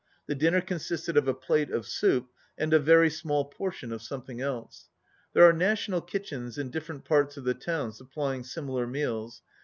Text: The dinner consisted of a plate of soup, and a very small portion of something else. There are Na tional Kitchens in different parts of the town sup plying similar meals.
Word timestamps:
The 0.25 0.33
dinner 0.33 0.61
consisted 0.61 1.15
of 1.15 1.27
a 1.27 1.33
plate 1.35 1.69
of 1.69 1.85
soup, 1.85 2.31
and 2.57 2.73
a 2.73 2.79
very 2.79 3.07
small 3.07 3.45
portion 3.45 3.91
of 3.91 4.01
something 4.01 4.41
else. 4.41 4.89
There 5.33 5.47
are 5.47 5.53
Na 5.53 5.73
tional 5.73 6.07
Kitchens 6.07 6.57
in 6.57 6.71
different 6.71 7.05
parts 7.05 7.37
of 7.37 7.43
the 7.43 7.53
town 7.53 7.91
sup 7.93 8.11
plying 8.11 8.43
similar 8.43 8.87
meals. 8.87 9.43